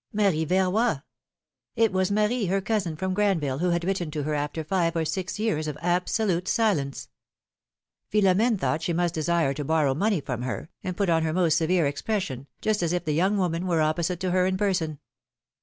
[0.11, 1.03] Marie Verroy!"
[1.75, 5.05] It was Marie, her cousin from Granville, who had written to her after five or
[5.05, 7.09] six years of absolute silence!
[8.09, 9.93] Philomene thought she must desire philomI:ne's mariuages.
[9.93, 12.93] 49 to borrow money of her, and put on her most severe expression, just as
[12.93, 14.97] if the young woman were opposite to lier in person.